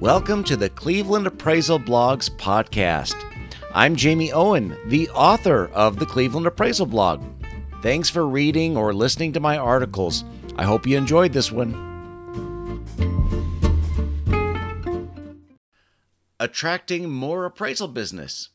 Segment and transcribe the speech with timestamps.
[0.00, 3.22] Welcome to the Cleveland Appraisal Blogs podcast.
[3.74, 7.22] I'm Jamie Owen, the author of the Cleveland Appraisal Blog.
[7.82, 10.24] Thanks for reading or listening to my articles.
[10.56, 11.74] I hope you enjoyed this one.
[16.40, 18.48] Attracting more appraisal business.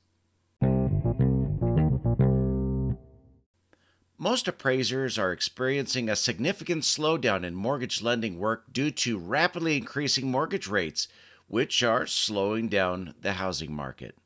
[4.17, 10.31] Most appraisers are experiencing a significant slowdown in mortgage lending work due to rapidly increasing
[10.31, 11.07] mortgage rates,
[11.47, 14.17] which are slowing down the housing market.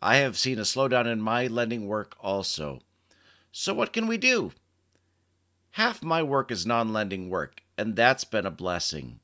[0.00, 2.80] I have seen a slowdown in my lending work also.
[3.52, 4.52] So, what can we do?
[5.72, 9.20] Half my work is non lending work, and that's been a blessing.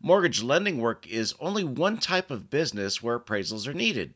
[0.00, 4.12] Mortgage lending work is only one type of business where appraisals are needed.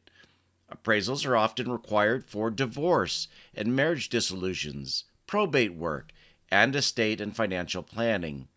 [0.70, 6.12] Appraisals are often required for divorce and marriage dissolutions, probate work,
[6.50, 8.48] and estate and financial planning.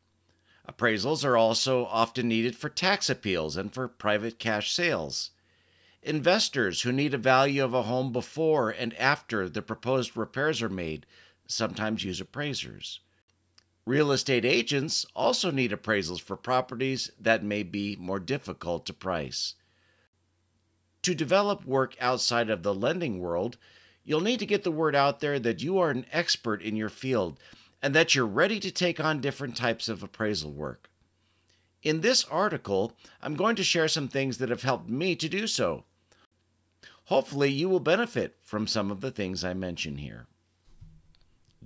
[0.70, 5.32] Appraisals are also often needed for tax appeals and for private cash sales.
[6.04, 10.70] Investors who need a value of a home before and after the proposed repairs are
[10.70, 11.06] made
[11.48, 13.00] sometimes use appraisers.
[13.86, 19.56] Real estate agents also need appraisals for properties that may be more difficult to price.
[21.02, 23.58] To develop work outside of the lending world,
[24.04, 26.90] you'll need to get the word out there that you are an expert in your
[26.90, 27.40] field
[27.82, 30.90] and that you're ready to take on different types of appraisal work.
[31.84, 35.48] In this article, I'm going to share some things that have helped me to do
[35.48, 35.86] so.
[37.06, 40.28] Hopefully, you will benefit from some of the things I mention here.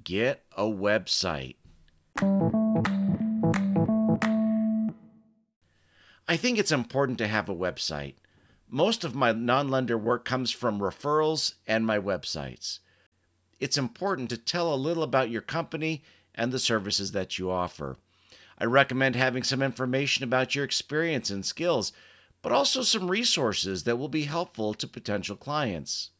[0.04, 1.56] Get a website.
[6.28, 8.16] I think it's important to have a website.
[8.70, 12.80] Most of my non lender work comes from referrals and my websites
[13.60, 16.04] it's important to tell a little about your company
[16.34, 17.98] and the services that you offer.
[18.58, 21.92] I recommend having some information about your experience and skills,
[22.42, 26.12] but also some resources that will be helpful to potential clients.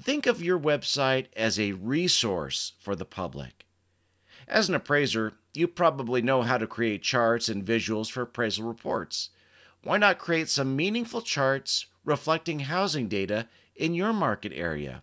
[0.00, 3.64] Think of your website as a resource for the public.
[4.48, 9.30] As an appraiser, you probably know how to create charts and visuals for appraisal reports.
[9.82, 15.02] Why not create some meaningful charts reflecting housing data in your market area?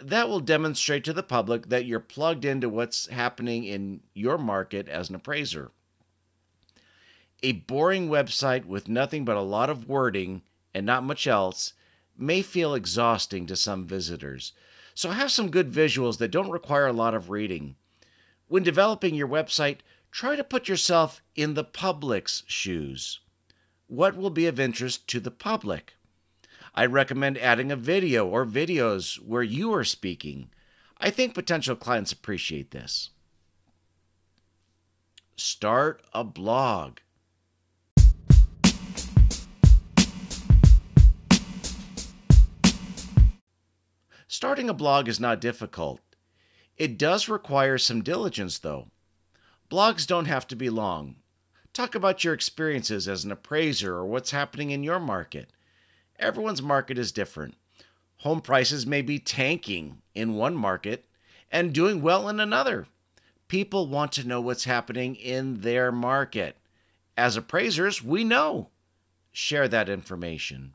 [0.00, 4.88] That will demonstrate to the public that you're plugged into what's happening in your market
[4.88, 5.70] as an appraiser.
[7.42, 10.42] A boring website with nothing but a lot of wording
[10.74, 11.74] and not much else
[12.16, 14.52] may feel exhausting to some visitors.
[14.94, 17.76] So have some good visuals that don't require a lot of reading.
[18.48, 19.78] When developing your website,
[20.10, 23.20] try to put yourself in the public's shoes.
[23.86, 25.94] What will be of interest to the public?
[26.76, 30.50] I recommend adding a video or videos where you are speaking.
[30.98, 33.10] I think potential clients appreciate this.
[35.36, 36.98] Start a blog.
[44.26, 46.00] Starting a blog is not difficult.
[46.76, 48.88] It does require some diligence, though.
[49.70, 51.16] Blogs don't have to be long.
[51.72, 55.52] Talk about your experiences as an appraiser or what's happening in your market.
[56.18, 57.56] Everyone's market is different.
[58.18, 61.04] Home prices may be tanking in one market
[61.50, 62.86] and doing well in another.
[63.48, 66.56] People want to know what's happening in their market.
[67.16, 68.68] As appraisers, we know.
[69.32, 70.74] Share that information.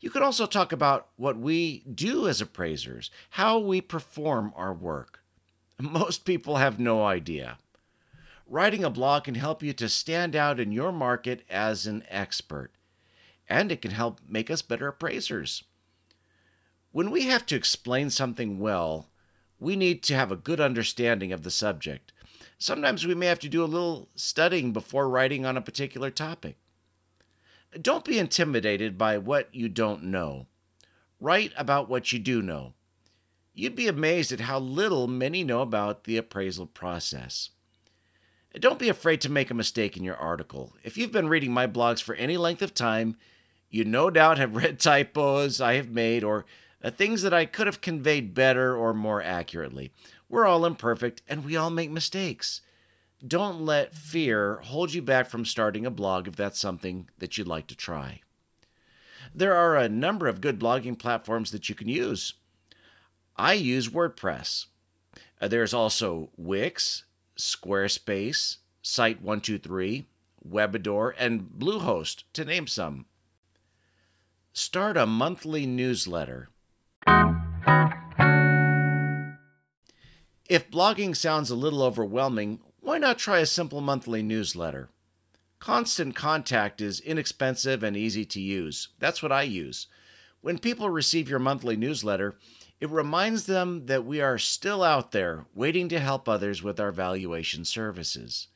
[0.00, 5.22] You could also talk about what we do as appraisers, how we perform our work.
[5.78, 7.58] Most people have no idea.
[8.46, 12.72] Writing a blog can help you to stand out in your market as an expert
[13.48, 15.64] and it can help make us better appraisers.
[16.90, 19.08] When we have to explain something well,
[19.58, 22.12] we need to have a good understanding of the subject.
[22.58, 26.56] Sometimes we may have to do a little studying before writing on a particular topic.
[27.80, 30.46] Don't be intimidated by what you don't know.
[31.18, 32.74] Write about what you do know.
[33.54, 37.50] You'd be amazed at how little many know about the appraisal process.
[38.58, 40.74] Don't be afraid to make a mistake in your article.
[40.82, 43.16] If you've been reading my blogs for any length of time,
[43.72, 46.44] you no doubt have read typos I have made or
[46.84, 49.90] uh, things that I could have conveyed better or more accurately.
[50.28, 52.60] We're all imperfect and we all make mistakes.
[53.26, 57.48] Don't let fear hold you back from starting a blog if that's something that you'd
[57.48, 58.20] like to try.
[59.34, 62.34] There are a number of good blogging platforms that you can use.
[63.36, 64.66] I use WordPress.
[65.40, 67.04] Uh, there's also Wix,
[67.38, 70.04] Squarespace, Site123,
[70.46, 73.06] Webador, and Bluehost, to name some.
[74.54, 76.50] Start a monthly newsletter.
[80.46, 84.90] If blogging sounds a little overwhelming, why not try a simple monthly newsletter?
[85.58, 88.88] Constant Contact is inexpensive and easy to use.
[88.98, 89.86] That's what I use.
[90.42, 92.34] When people receive your monthly newsletter,
[92.78, 96.92] it reminds them that we are still out there waiting to help others with our
[96.92, 98.48] valuation services.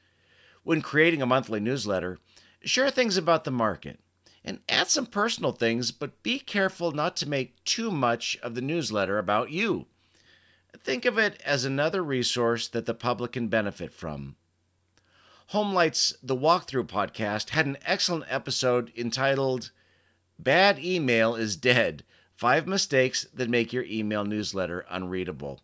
[0.63, 2.19] When creating a monthly newsletter,
[2.63, 3.99] share things about the market
[4.47, 8.61] and add some personal things, but be careful not to make too much of the
[8.63, 9.87] newsletter about you.
[10.79, 14.37] Think of it as another resource that the public can benefit from.
[15.53, 19.71] Homelight's The Walkthrough podcast had an excellent episode entitled
[20.39, 22.05] Bad Email is Dead
[22.35, 25.61] Five Mistakes That Make Your Email Newsletter Unreadable.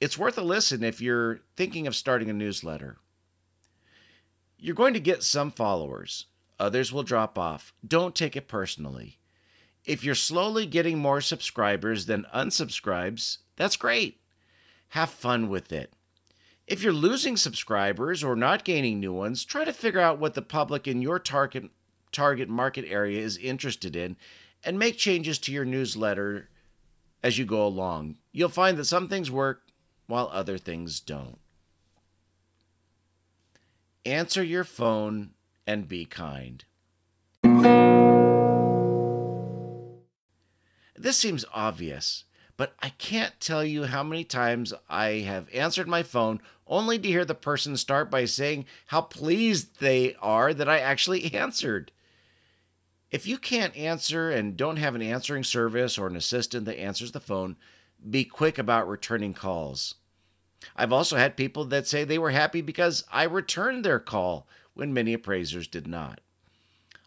[0.00, 2.98] It's worth a listen if you're thinking of starting a newsletter.
[4.58, 6.26] You're going to get some followers,
[6.58, 7.72] others will drop off.
[7.86, 9.18] Don't take it personally.
[9.84, 14.20] If you're slowly getting more subscribers than unsubscribes, that's great.
[14.88, 15.92] Have fun with it.
[16.66, 20.42] If you're losing subscribers or not gaining new ones, try to figure out what the
[20.42, 21.70] public in your target
[22.10, 24.16] target market area is interested in
[24.62, 26.48] and make changes to your newsletter
[27.22, 28.16] as you go along.
[28.32, 29.62] You'll find that some things work
[30.06, 31.38] while other things don't.
[34.06, 35.33] Answer your phone
[35.66, 36.64] and be kind.
[40.96, 42.24] This seems obvious,
[42.56, 47.08] but I can't tell you how many times I have answered my phone only to
[47.08, 51.92] hear the person start by saying how pleased they are that I actually answered.
[53.10, 57.12] If you can't answer and don't have an answering service or an assistant that answers
[57.12, 57.56] the phone,
[58.08, 59.96] be quick about returning calls.
[60.74, 64.92] I've also had people that say they were happy because I returned their call when
[64.92, 66.20] many appraisers did not.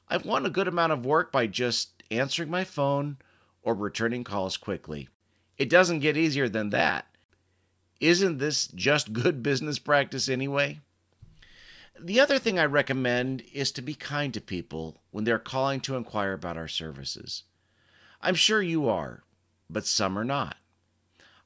[0.09, 3.17] I've won a good amount of work by just answering my phone
[3.61, 5.09] or returning calls quickly.
[5.57, 7.07] It doesn't get easier than that.
[7.99, 10.79] Isn't this just good business practice anyway?
[11.99, 15.95] The other thing I recommend is to be kind to people when they're calling to
[15.95, 17.43] inquire about our services.
[18.21, 19.23] I'm sure you are,
[19.69, 20.57] but some are not.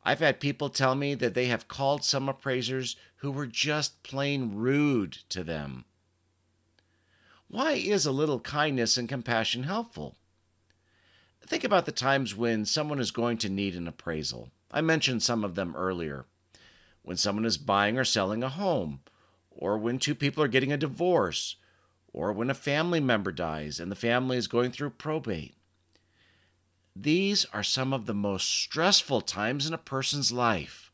[0.03, 4.55] I've had people tell me that they have called some appraisers who were just plain
[4.55, 5.85] rude to them.
[7.51, 10.15] Why is a little kindness and compassion helpful?
[11.45, 14.51] Think about the times when someone is going to need an appraisal.
[14.71, 16.23] I mentioned some of them earlier
[17.01, 19.01] when someone is buying or selling a home,
[19.49, 21.57] or when two people are getting a divorce,
[22.13, 25.55] or when a family member dies and the family is going through probate.
[26.95, 30.89] These are some of the most stressful times in a person's life.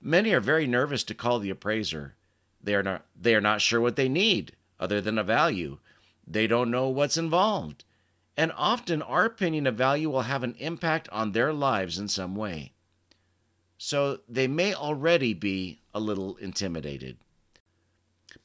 [0.00, 2.14] Many are very nervous to call the appraiser.
[2.62, 5.78] They are not, they are not sure what they need other than a value.
[6.26, 7.84] They don't know what's involved.
[8.36, 12.36] And often our opinion of value will have an impact on their lives in some
[12.36, 12.72] way
[13.78, 17.18] so they may already be a little intimidated.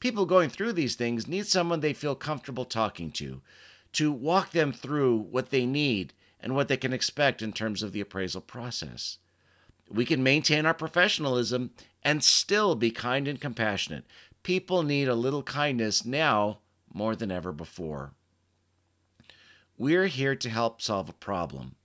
[0.00, 3.40] People going through these things need someone they feel comfortable talking to,
[3.92, 7.92] to walk them through what they need and what they can expect in terms of
[7.92, 9.18] the appraisal process.
[9.88, 11.70] We can maintain our professionalism
[12.02, 14.04] and still be kind and compassionate.
[14.42, 16.58] People need a little kindness now
[16.92, 18.12] more than ever before.
[19.78, 21.76] We're here to help solve a problem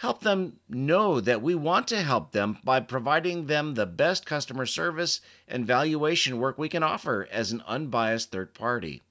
[0.00, 4.64] help them know that we want to help them by providing them the best customer
[4.64, 9.02] service and valuation work we can offer as an unbiased third party.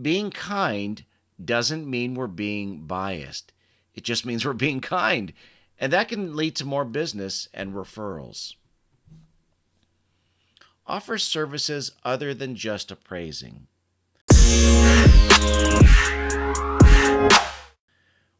[0.00, 1.04] Being kind
[1.42, 3.52] doesn't mean we're being biased,
[3.94, 5.34] it just means we're being kind,
[5.78, 8.54] and that can lead to more business and referrals.
[10.86, 13.68] Offer services other than just appraising.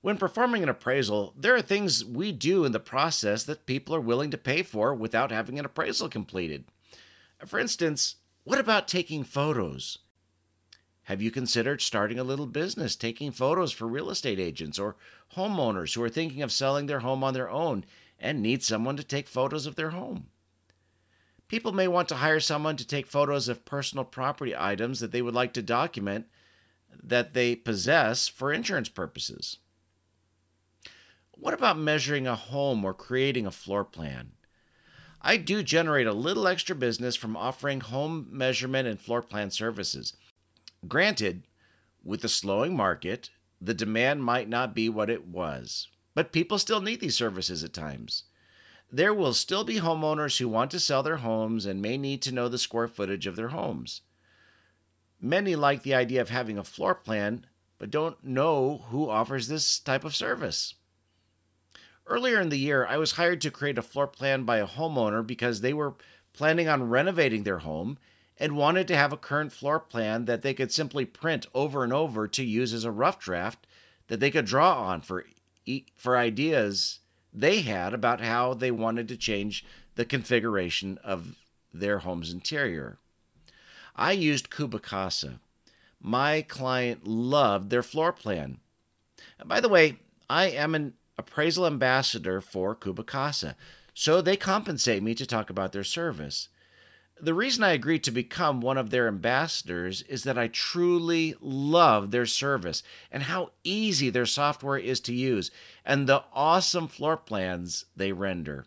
[0.02, 4.00] When performing an appraisal, there are things we do in the process that people are
[4.00, 6.66] willing to pay for without having an appraisal completed.
[7.46, 10.00] For instance, what about taking photos?
[11.04, 14.96] Have you considered starting a little business taking photos for real estate agents or
[15.34, 17.86] homeowners who are thinking of selling their home on their own
[18.18, 20.26] and need someone to take photos of their home?
[21.48, 25.22] People may want to hire someone to take photos of personal property items that they
[25.22, 26.26] would like to document
[27.02, 29.58] that they possess for insurance purposes.
[31.32, 34.32] What about measuring a home or creating a floor plan?
[35.20, 40.14] I do generate a little extra business from offering home measurement and floor plan services.
[40.86, 41.44] Granted,
[42.02, 46.80] with the slowing market, the demand might not be what it was, but people still
[46.80, 48.24] need these services at times.
[48.94, 52.32] There will still be homeowners who want to sell their homes and may need to
[52.32, 54.02] know the square footage of their homes.
[55.20, 57.44] Many like the idea of having a floor plan,
[57.76, 60.76] but don't know who offers this type of service.
[62.06, 65.26] Earlier in the year, I was hired to create a floor plan by a homeowner
[65.26, 65.96] because they were
[66.32, 67.98] planning on renovating their home
[68.38, 71.92] and wanted to have a current floor plan that they could simply print over and
[71.92, 73.66] over to use as a rough draft
[74.06, 75.26] that they could draw on for
[75.96, 77.00] for ideas
[77.34, 79.64] they had about how they wanted to change
[79.96, 81.36] the configuration of
[81.72, 82.98] their home's interior.
[83.96, 85.40] I used CubiCasa.
[86.00, 88.58] My client loved their floor plan.
[89.38, 89.98] And by the way,
[90.30, 93.54] I am an appraisal ambassador for CubiCasa,
[93.94, 96.48] so they compensate me to talk about their service.
[97.24, 102.10] The reason I agreed to become one of their ambassadors is that I truly love
[102.10, 105.50] their service and how easy their software is to use
[105.86, 108.66] and the awesome floor plans they render.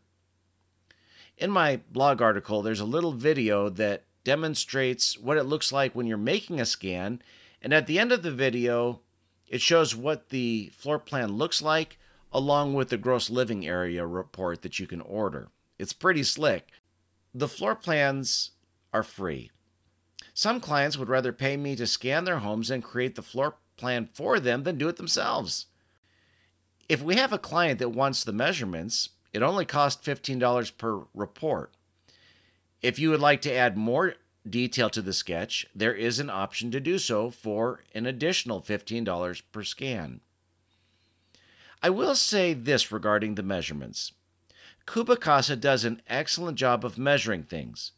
[1.37, 6.07] In my blog article, there's a little video that demonstrates what it looks like when
[6.07, 7.21] you're making a scan,
[7.61, 9.01] and at the end of the video,
[9.47, 11.99] it shows what the floor plan looks like
[12.33, 15.49] along with the gross living area report that you can order.
[15.77, 16.71] It's pretty slick.
[17.33, 18.51] The floor plans
[18.93, 19.51] are free.
[20.33, 24.09] Some clients would rather pay me to scan their homes and create the floor plan
[24.13, 25.67] for them than do it themselves.
[26.89, 31.73] If we have a client that wants the measurements, it only costs $15 per report.
[32.81, 34.15] If you would like to add more
[34.49, 39.41] detail to the sketch, there is an option to do so for an additional $15
[39.51, 40.21] per scan.
[41.81, 44.13] I will say this regarding the measurements.
[44.87, 47.91] CubiCasa does an excellent job of measuring things.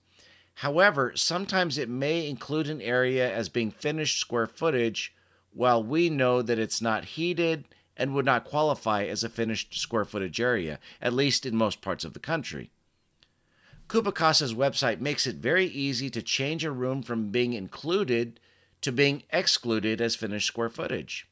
[0.55, 5.13] However, sometimes it may include an area as being finished square footage,
[5.53, 7.65] while we know that it's not heated
[7.95, 12.03] and would not qualify as a finished square footage area, at least in most parts
[12.03, 12.71] of the country.
[13.87, 18.39] CubiCasa's website makes it very easy to change a room from being included
[18.81, 21.27] to being excluded as finished square footage.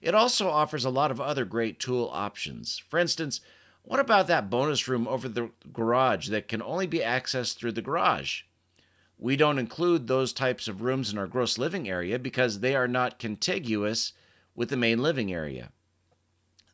[0.00, 2.82] It also offers a lot of other great tool options.
[2.88, 3.40] For instance,
[3.88, 7.80] what about that bonus room over the garage that can only be accessed through the
[7.80, 8.42] garage?
[9.16, 12.86] We don't include those types of rooms in our gross living area because they are
[12.86, 14.12] not contiguous
[14.54, 15.70] with the main living area.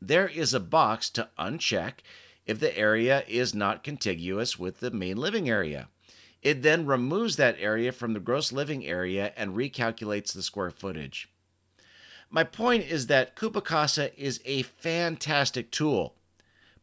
[0.03, 2.01] There is a box to uncheck
[2.47, 5.91] if the area is not contiguous with the main living area.
[6.43, 11.29] It then removes that area from the gross living area and recalculates the square footage.
[12.29, 16.17] My point is that CubiCasa is a fantastic tool,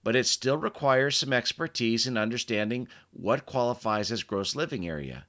[0.03, 5.25] but it still requires some expertise in understanding what qualifies as gross living area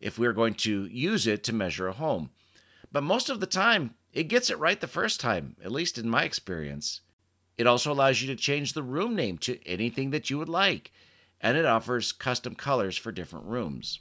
[0.00, 2.30] if we are going to use it to measure a home.
[2.92, 6.08] But most of the time, it gets it right the first time, at least in
[6.08, 7.00] my experience.
[7.58, 10.92] It also allows you to change the room name to anything that you would like,
[11.40, 14.00] and it offers custom colors for different rooms.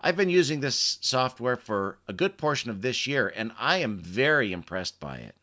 [0.00, 3.98] I've been using this software for a good portion of this year, and I am
[3.98, 5.34] very impressed by it.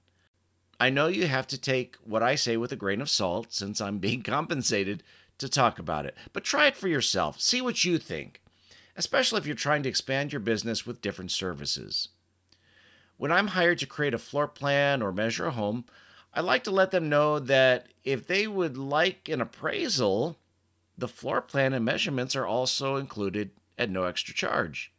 [0.79, 3.79] I know you have to take what I say with a grain of salt since
[3.79, 5.03] I'm being compensated
[5.37, 7.39] to talk about it, but try it for yourself.
[7.39, 8.41] See what you think,
[8.95, 12.09] especially if you're trying to expand your business with different services.
[13.17, 15.85] When I'm hired to create a floor plan or measure a home,
[16.33, 20.37] I like to let them know that if they would like an appraisal,
[20.97, 24.91] the floor plan and measurements are also included at no extra charge.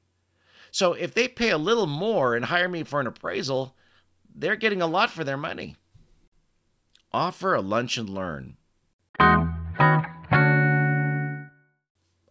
[0.71, 3.75] So if they pay a little more and hire me for an appraisal,
[4.37, 5.77] they're getting a lot for their money.
[7.13, 8.57] Offer a lunch and learn.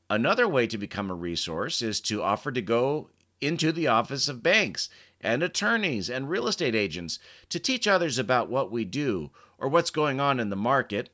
[0.07, 3.09] Another way to become a resource is to offer to go
[3.41, 4.87] into the office of banks
[5.19, 7.17] and attorneys and real estate agents
[7.49, 11.09] to teach others about what we do or what's going on in the market,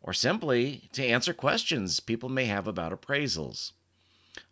[0.00, 3.72] or simply to answer questions people may have about appraisals.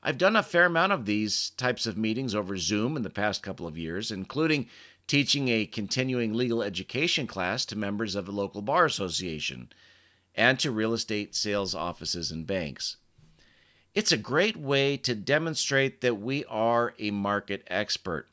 [0.02, 3.42] I've done a fair amount of these types of meetings over Zoom in the past
[3.42, 4.68] couple of years, including
[5.06, 9.68] teaching a continuing legal education class to members of the local bar association
[10.34, 12.96] and to real estate sales offices and banks.
[13.94, 18.28] It's a great way to demonstrate that we are a market expert.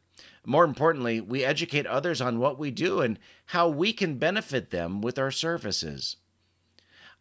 [0.46, 5.02] More importantly, we educate others on what we do and how we can benefit them
[5.02, 6.18] with our services.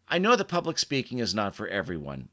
[0.09, 2.27] I know that public speaking is not for everyone,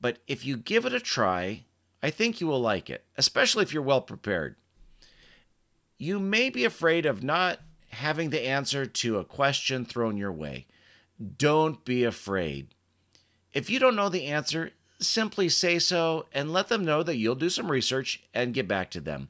[0.00, 1.64] but if you give it a try,
[2.02, 4.54] I think you will like it, especially if you're well prepared.
[6.02, 10.66] You may be afraid of not having the answer to a question thrown your way.
[11.38, 12.74] Don't be afraid.
[13.52, 17.36] If you don't know the answer, simply say so and let them know that you'll
[17.36, 19.28] do some research and get back to them.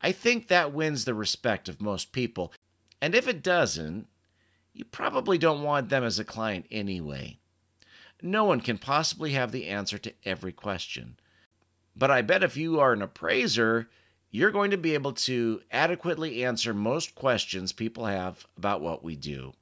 [0.00, 2.50] I think that wins the respect of most people.
[2.98, 4.06] And if it doesn't,
[4.72, 7.36] you probably don't want them as a client anyway.
[8.22, 11.18] No one can possibly have the answer to every question.
[11.94, 13.90] But I bet if you are an appraiser,
[14.36, 19.16] you're going to be able to adequately answer most questions people have about what we
[19.16, 19.54] do.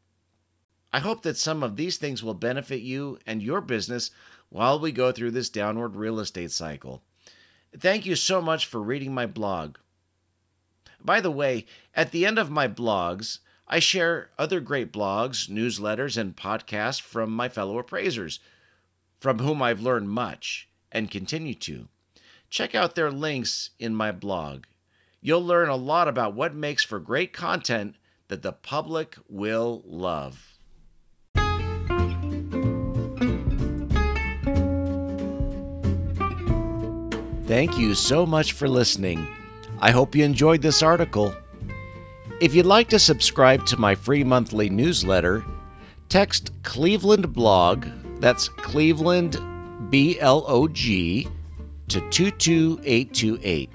[0.92, 4.10] I hope that some of these things will benefit you and your business
[4.48, 7.04] while we go through this downward real estate cycle.
[7.78, 9.76] Thank you so much for reading my blog.
[11.00, 13.38] By the way, at the end of my blogs,
[13.68, 18.40] I share other great blogs, newsletters, and podcasts from my fellow appraisers,
[19.20, 21.86] from whom I've learned much and continue to.
[22.54, 24.66] Check out their links in my blog.
[25.20, 27.96] You'll learn a lot about what makes for great content
[28.28, 30.54] that the public will love.
[37.48, 39.26] Thank you so much for listening.
[39.80, 41.34] I hope you enjoyed this article.
[42.40, 45.44] If you'd like to subscribe to my free monthly newsletter,
[46.08, 47.88] text Cleveland Blog,
[48.20, 49.40] that's Cleveland
[49.90, 51.26] B L O G,
[51.88, 53.70] to 22828.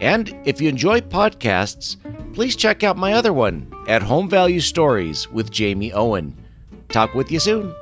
[0.00, 1.96] And if you enjoy podcasts,
[2.34, 6.36] please check out my other one at Home Value Stories with Jamie Owen.
[6.88, 7.74] Talk with you soon.